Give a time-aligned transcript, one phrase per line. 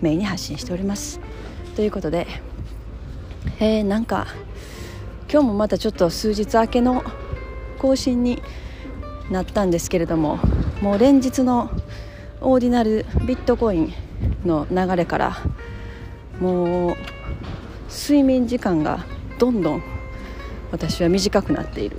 [0.00, 1.20] メインに発信しております。
[1.76, 2.26] ということで、
[3.60, 4.26] えー、なんか
[5.30, 7.04] 今日もまたちょっと数日明けの
[7.78, 8.42] 更新に
[9.30, 10.38] なったんですけれども
[10.80, 11.70] もう連日の
[12.40, 13.94] オーディナルビットコイン
[14.44, 15.36] の流れから
[16.40, 16.96] もう
[17.90, 19.04] 睡眠時間が
[19.38, 19.82] どんどん
[20.70, 21.96] 私は短くなっている。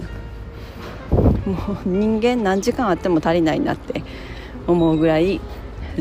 [1.46, 4.04] もう人間何時間あっても足りないなって
[4.68, 5.42] 思うぐらい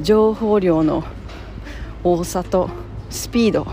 [0.01, 1.05] 情報量の
[2.05, 2.71] 多さと
[3.11, 3.67] スピード。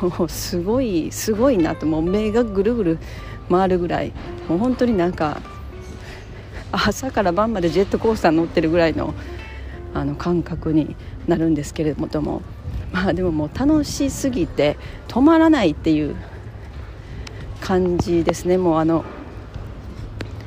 [0.00, 1.86] もうすごいすごいなと。
[1.86, 2.98] もう目がぐるぐる
[3.50, 4.12] 回るぐらい。
[4.48, 5.40] もう本当になんか
[6.72, 9.14] 朝から晩までジェットコースター乗ってるぐらいの
[9.94, 10.94] あの感覚に
[11.26, 12.42] なるんですけれども。
[12.92, 16.14] まあでももう楽しすぎて止まらないっていう
[17.60, 18.58] 感じですね。
[18.58, 19.04] もうあの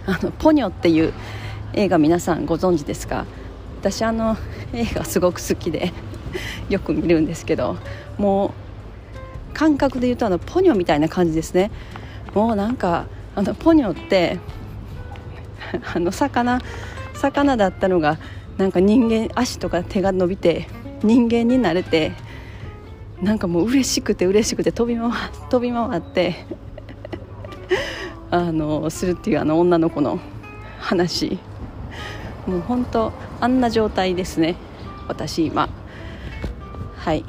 [0.05, 1.13] あのポニョっていう
[1.73, 3.25] 映画皆さんご存知ですか？
[3.81, 4.37] 私あの
[4.73, 5.91] 映画すごく好きで。
[6.69, 7.77] よく見るんですけど
[8.17, 11.71] もう感覚で言うとあのポニョみたいな感じですね。
[12.33, 14.37] もうなんかあのポニョって
[15.95, 16.61] あの魚
[17.13, 18.17] 魚だったのが
[18.57, 20.67] なんか人間足とか手が伸びて
[21.03, 22.11] 人間になれて
[23.21, 25.11] なんかもう嬉しくて嬉しくて飛び回
[25.49, 26.45] 飛び回って
[28.31, 30.19] あのするっていうあの女の子の
[30.79, 31.39] 話。
[32.47, 34.55] もう本当あんな状態ですね。
[35.07, 35.69] 私今。
[36.99, 37.25] はい。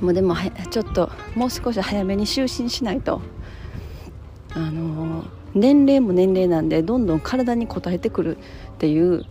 [0.00, 0.34] もうでも
[0.70, 3.20] ちょっともう少し早めに就寝しないと。
[4.54, 5.24] あの
[5.54, 8.40] 年齢も年齢なんでどんどん体に応えてくるっ
[8.78, 9.24] ていう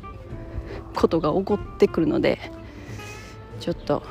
[0.96, 2.40] ことが起こってくるので
[3.60, 4.02] ちょっと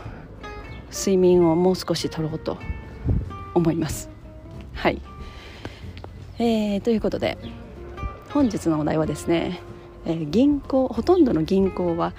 [0.93, 2.59] 睡眠をもう少し取ろうと
[3.55, 4.09] 思います。
[4.75, 5.01] はい、
[6.39, 7.39] えー、ということで
[8.31, 9.61] 本日のお題はですね
[10.07, 12.13] えー、銀行ほとんどの銀行は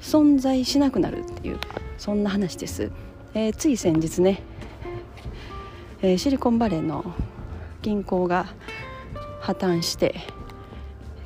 [0.00, 1.58] 存在しなくなるっていう
[1.98, 2.90] そんな話です、
[3.34, 4.42] えー、つい先日ね、
[6.02, 7.04] えー、シリコンバレーの
[7.82, 8.46] 銀行が
[9.40, 10.14] 破綻して、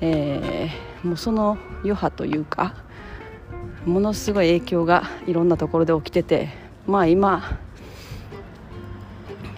[0.01, 0.71] え
[1.05, 2.75] もうその余波というか
[3.87, 6.49] ものすごい影響がいろんなところで起きてて
[6.87, 7.61] まあ今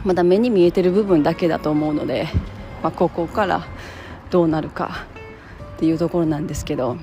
[0.05, 2.29] まだ目に見えてる部分だけだと思うので、
[2.83, 3.67] まあ、ここから
[4.31, 5.07] どうなるか
[5.77, 6.97] っていうところなんですけど。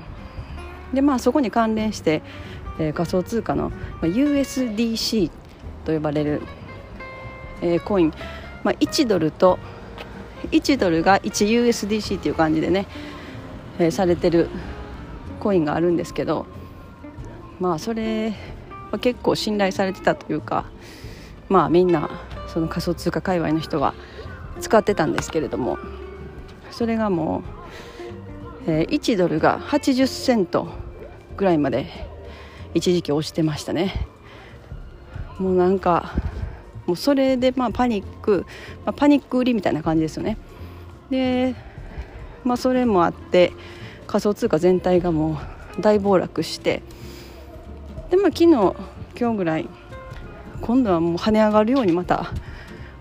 [0.92, 2.22] で、まあ、そこに関連して、
[2.78, 5.30] えー、仮想通貨の、まあ、USDC
[5.84, 6.42] と呼ばれる、
[7.62, 8.12] えー、コイン、
[8.64, 9.58] まあ、1ドルと
[10.50, 12.86] 1ドルが 1USDC っていう感じでね、
[13.78, 14.48] えー、されてる
[15.40, 16.46] コインがあるんですけど
[17.60, 18.34] まあそれ
[18.90, 20.66] は結構信頼されてたというか
[21.48, 22.08] まあみんな
[22.46, 23.94] その仮想通貨界隈の人は
[24.60, 25.78] 使ってたんですけれども
[26.70, 27.58] それがもう
[28.70, 30.68] えー、1ドルが80セント
[31.38, 31.86] ぐらいまで
[32.74, 34.06] 一時期落ちてましたね。
[35.38, 36.12] もうなんか
[36.86, 38.46] もうそれでまあパニック、
[38.84, 40.36] まあ、パニック売りみたいな感じですよね。
[41.10, 41.54] で
[42.44, 43.52] まあそれもあって
[44.06, 45.38] 仮想通貨全体がも
[45.78, 46.82] う大暴落して
[48.10, 48.46] でまあ昨日
[49.18, 49.68] 今日ぐらい
[50.60, 52.32] 今度はもう跳ね上がるようにまた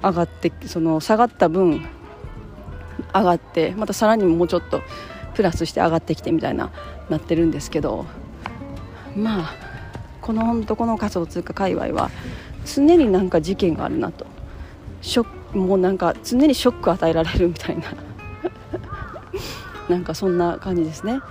[0.03, 1.85] 上がってその下がった分
[3.13, 4.81] 上がってまたさらにもうちょっと
[5.33, 6.71] プラスして上がってきてみたいな
[7.09, 8.05] なってるんですけど
[9.17, 9.55] まあ
[10.21, 12.11] この本当この仮想通貨界隈は
[12.65, 14.25] 常になんか事件があるなと。
[15.01, 17.83] ショックもうなんか常にショック与えられるみたいな。
[19.89, 21.21] なんかそんな感じですね。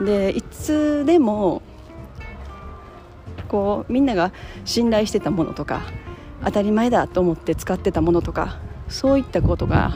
[0.00, 1.62] でいつでも
[3.48, 4.32] こうみんなが
[4.64, 5.82] 信頼してたものとか
[6.44, 9.92] 当たり前だと思って使ってたものとかそういったことが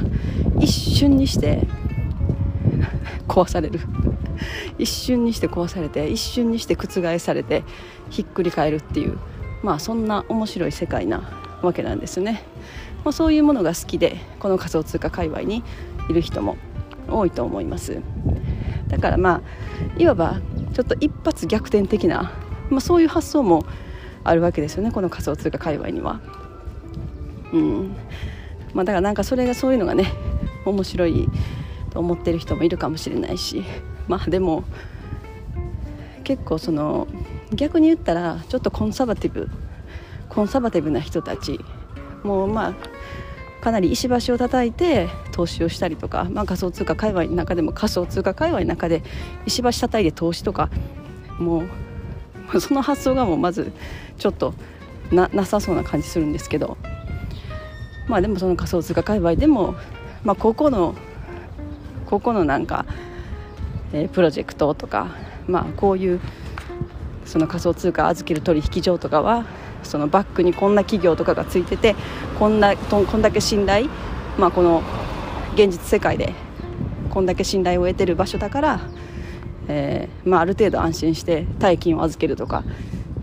[0.59, 1.67] 一瞬にして
[3.29, 3.81] 壊される。
[4.79, 7.63] 一瞬にして壊されて一瞬にして覆されて
[8.11, 9.19] ひっくり返るっていう。
[9.63, 11.23] まあそんな面白い世界な
[11.63, 12.43] わけなんですね、
[13.03, 15.63] まあ、そういうものが好きでこの仮想通貨界隈に
[16.11, 16.59] いる人も
[17.09, 18.01] 多いと思います。
[18.89, 19.41] だからま
[19.97, 20.41] あいわば
[20.75, 22.33] ちょっと一発逆転的な、
[22.69, 23.65] まあ、そういう発想も
[24.23, 26.21] あるわけですよねこの仮想通貨界隈には。
[27.53, 27.97] うん。
[28.75, 30.13] まあだからなんかそれがそういうのがね
[30.67, 31.29] 面白い
[31.95, 33.65] と思ってる人もいるかもしれないし
[34.09, 34.65] まあでも
[36.25, 37.07] 結構その
[37.53, 39.49] 逆に言ったらちょっとコンサバティブ
[40.29, 41.61] コンサバティブな人たち
[42.25, 42.75] もうまあ
[43.63, 49.03] かなり石橋を叩いて投資をしたりとか、まあ、仮想通貨界隈の中でも仮想通貨界隈の中で
[49.47, 50.69] 石橋叩いて投資とか
[51.39, 51.65] も
[52.53, 53.73] う その発想がもうまず
[54.19, 54.53] ちょっと
[55.11, 56.77] ななさそうな感じするんですけど
[58.07, 59.77] まあでもその仮想通貨界隈でも、
[60.25, 60.95] まあ、高校の
[62.15, 62.87] 高校のなんか、
[63.93, 65.09] えー、プロジェクトとか、
[65.49, 66.21] まあ、こういう
[67.25, 69.47] その仮想通貨預ける取引所とかは
[69.83, 71.97] そのバックにこんな企業とかがついてて
[72.39, 73.89] こんなこんだけ信頼、
[74.39, 74.85] まあ、この
[75.55, 76.35] 現実世界で
[77.11, 78.81] こんだけ信頼を得てる場所だから、
[79.67, 82.63] えーまあ、ある程度安心して大金を預けるとか、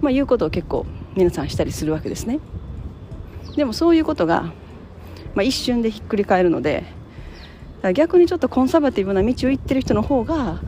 [0.01, 0.85] まあ、いうことを結構
[1.15, 2.39] 皆さんしたりするわけですね。
[3.55, 4.51] でもそういうことが、
[5.33, 6.99] まあ、一瞬でひっくり返るので
[7.93, 10.59] 逆にちょっとコンサバティブな道を行ってる人の方が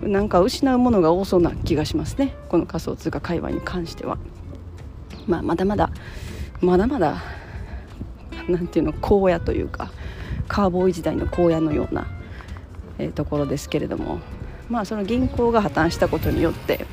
[0.00, 4.18] なんか失うものが多そうな気がしますねこの仮想通貨界隈に関しては。
[5.26, 5.90] まあ、まだまだ
[6.60, 7.22] まだまだ
[8.48, 9.92] なんていうの荒野というか
[10.48, 12.06] カーボーイ時代の荒野のような、
[12.98, 14.18] えー、ところですけれども、
[14.68, 16.86] まあ、その銀行が破綻したことによって、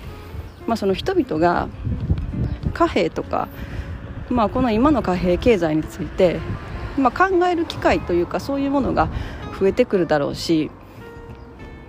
[0.68, 1.68] まあ、その人々が
[2.74, 3.48] 貨幣とか、
[4.30, 6.40] まあ、この今の貨幣経済について、
[6.98, 9.10] まあ、考える機会というかそういうものが
[9.60, 10.72] 増えてくるだろうし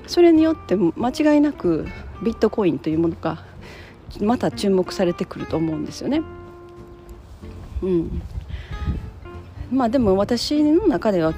[0.07, 1.87] それによって間違いなく
[2.23, 3.45] ビットコインというものが
[4.21, 6.23] また注目されてくると思うんですよね。
[7.83, 8.23] うん
[9.71, 11.35] まあでも私の中では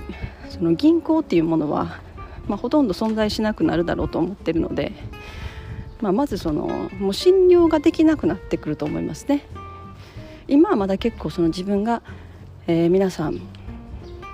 [0.48, 2.00] その銀行っていうものは、
[2.46, 4.92] まあ、ほとんど存在しなくなるだろうと思ってるので、
[6.00, 9.44] まあ、まずそのもう信用ができなくなってくると思いますね
[10.46, 12.02] 今はまだ結構その自分が、
[12.66, 13.40] えー、皆さん、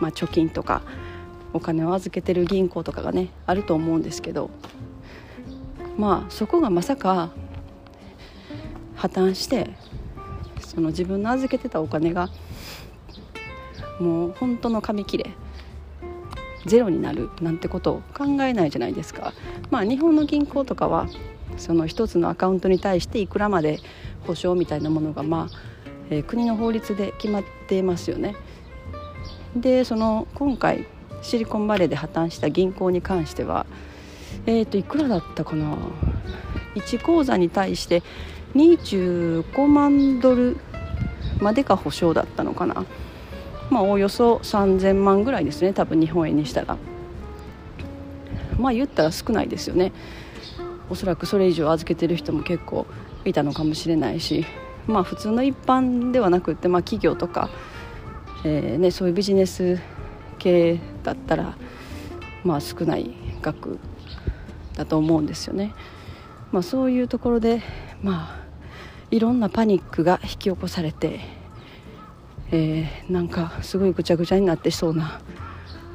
[0.00, 0.82] まあ、貯金とか
[1.52, 4.50] お金を預けてる銀行とかがねあると思うんですけど
[5.96, 7.31] まあそこがまさか
[8.94, 9.70] 破綻して
[10.60, 12.28] その自分の預けてたお金が
[14.00, 15.31] もう本当の紙切れ
[16.66, 19.32] ゼロになるなんてことを考えないじゃないですか。
[19.70, 21.06] まあ、日本の銀行とかは
[21.56, 23.78] その1つのアカウントに対していくらまで
[24.26, 25.56] 保証みたいなものが、まあ
[26.10, 28.34] えー、国の法律で決まっていますよね。
[29.61, 30.87] でその今回
[31.23, 33.67] シリコンバレーで破綻した銀行に関しては、
[34.47, 35.76] えー、といくらだったかな
[36.75, 38.03] ？1口座に対して
[38.55, 40.58] 25万ドル
[41.41, 42.85] までが保証だったのかな？
[43.70, 46.76] まあおよそ3000万ぐらいですね多分日本円にしたら。
[48.58, 49.93] まあ言ったら少ないですよね。
[50.88, 52.87] おそらくそれ以上預けてる人も結構
[53.25, 54.47] いたのかもしれないし。
[54.87, 57.50] まあ普通の一般ではなくって、まあ、企業とか、
[58.44, 59.79] えーね、そういうビジネス
[60.38, 61.56] 系だったら
[62.44, 63.11] まあ少ない
[63.43, 63.79] 額
[64.75, 65.75] だと思うんですよね。
[66.53, 67.62] まあ、そういうところで
[68.03, 68.47] まあ
[69.11, 71.21] いろんなパニックが引き起こされて、
[72.50, 75.21] えー、なんかすごいぐちゃぐちゃになってそうな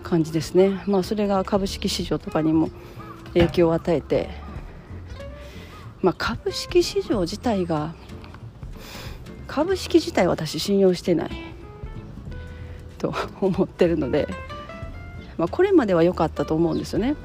[0.03, 2.69] 感じですね、まあ、それが株式市場とかにも
[3.33, 4.29] 影響を与えて、
[6.01, 7.95] まあ、株式市場自体が
[9.47, 11.31] 株式自体私信用してない
[13.01, 14.27] と 思ってるので、
[15.37, 17.15] まあ、これまでは良かったと思うんですよね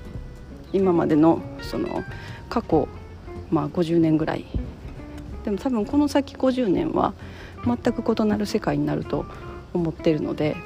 [0.73, 2.03] 今までのその
[2.49, 2.89] 過去、
[3.51, 4.47] まあ、50年ぐらい
[5.45, 7.13] でも多分この先50年は
[7.65, 9.27] 全く異なる世界になると
[9.75, 10.57] 思ってるので、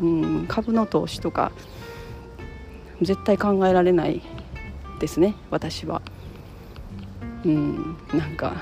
[0.00, 1.50] うん、株の投資とか
[3.02, 4.22] 絶対考えられない
[5.00, 6.00] ですね私は。
[7.42, 8.52] うん、なんか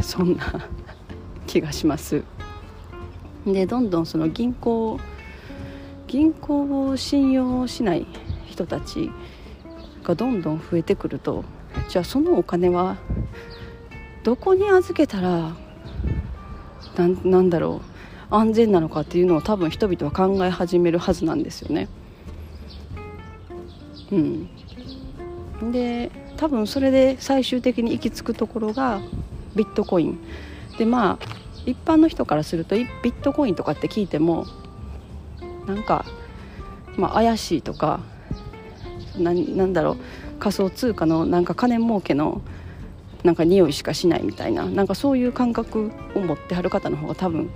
[0.00, 0.68] そんな
[1.46, 2.22] 気がします。
[3.46, 4.98] でどんどんその銀行
[6.06, 8.06] 銀行を信用しない
[8.46, 9.10] 人たち
[10.02, 11.44] がどんどん増えてくると
[11.88, 12.96] じゃあそのお金は
[14.24, 15.56] どこに預けたら
[17.24, 17.82] なんだろ
[18.30, 21.88] う安全なのかっていうのを多分人々は考え始めるはずなんですよね。
[24.10, 24.50] うん、
[25.70, 29.00] で多分それで最終的に行き着くところが
[29.54, 30.18] ビットコイン
[30.78, 31.26] でまあ
[31.68, 34.46] 一般の人からするとビットコインとかって聞いても
[35.66, 36.04] なんか、
[36.96, 38.00] まあ、怪しいとか
[39.18, 39.96] なんだろう
[40.38, 42.40] 仮想通貨のなんか金儲けの
[43.24, 47.50] なんか匂いしかしないみたいななんかそういう感覚を持ってはる方の方が多分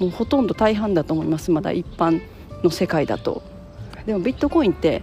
[0.00, 2.22] もうほとんど大半だと思いますまだ一般
[2.62, 3.42] の世界だと。
[4.06, 5.02] でもビットコインって、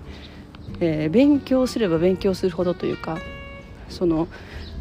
[0.79, 3.19] えー、勉強すれば勉強するほどというか
[3.87, 4.27] その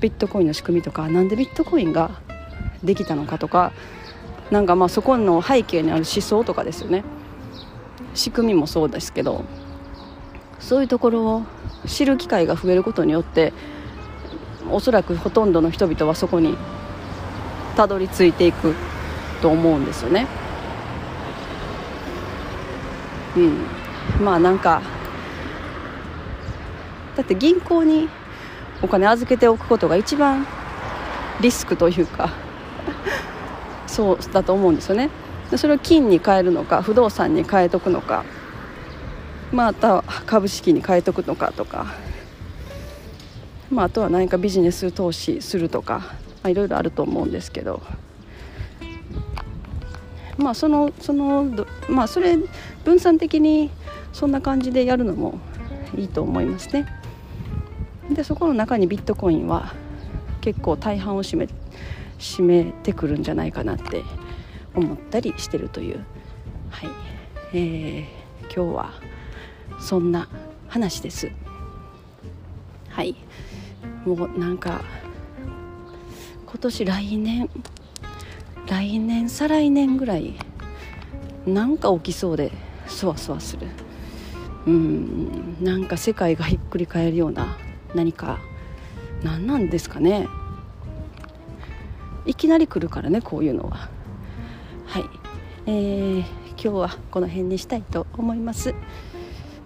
[0.00, 2.23] ビットコインの仕組みとかなんでビットコインが
[2.85, 3.73] できたのかとか
[4.50, 7.05] なんかまあそこの背景にある思想とかですよね
[8.14, 9.45] 仕組みもそうですけど
[10.61, 11.43] そういうところを
[11.87, 13.53] 知る機会が増えることによって
[14.71, 16.57] おそらくほとんどの人々はそこに
[17.76, 18.75] たどり着いていく
[19.43, 20.26] と思うんですよね。
[23.37, 23.67] うん、
[24.25, 24.81] まあなんか
[27.17, 28.09] だって銀行に
[28.81, 30.47] お金預けておくことが一番
[31.41, 32.31] リスクというか
[33.94, 35.08] そうだと思うんですよね
[35.52, 38.24] でそれを金に変えるのか不動産に変えとくのか
[39.52, 41.86] また株式に変えとくのかとか、
[43.70, 46.08] まあ、あとは何かビジネス投資するとか、ま
[46.44, 47.80] あ、いろいろあると思うんですけど
[50.36, 51.46] まあそのその
[51.88, 52.36] まあそれ
[52.84, 53.70] 分散的に
[54.12, 55.38] そんな感じでやるのも
[55.96, 56.86] いいと思いますね。
[58.10, 59.72] でそこの中にビットコインは
[60.40, 61.48] 結構大半を占め
[62.25, 64.02] 占めてくるんじゃないかなって
[64.75, 66.04] 思ったりしてるという、
[66.71, 66.90] はい。
[67.52, 68.04] えー、
[68.45, 68.93] 今日は
[69.78, 70.26] そんな
[70.66, 71.31] 話です。
[72.88, 73.14] はい。
[74.07, 74.83] もうなんか
[76.47, 77.50] 今年来年
[78.66, 80.35] 来年再来年ぐらい
[81.47, 82.50] なんか起きそうで
[82.87, 83.69] そわそわする。
[84.66, 87.59] うんなんか世界がひっくり返るような
[87.95, 88.38] 何か
[89.23, 90.26] 何なんですかね。
[92.26, 93.88] いきなり来るからねこういうのは。
[94.87, 95.04] はい、
[95.66, 98.75] えー、今日はこの辺にしたいと思います。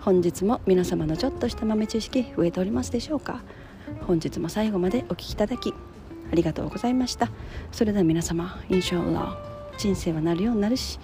[0.01, 3.43] 本日も皆様のちょっとした豆知識増えておりますでしょうか。
[4.07, 5.75] 本日も最後までお聴きいただき
[6.31, 7.31] ありがとうございました。
[7.73, 9.39] それでは皆様インシャアラ
[9.77, 10.99] 人生はなるようになるし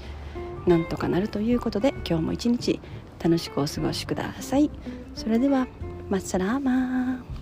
[0.67, 2.81] なんとかなるということで今日も一日
[3.23, 4.71] 楽しくお過ごしください。
[5.15, 5.67] それでは
[6.09, 7.34] マッサラーマー